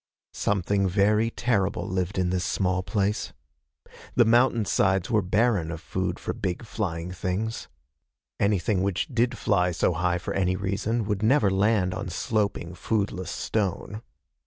[0.33, 3.33] Something very terrible lived in this small place.
[4.15, 7.67] The mountainsides were barren of food for big flying things.
[8.39, 13.29] Anything which did fly so high for any reason would never land on sloping, foodless
[13.29, 14.01] stone.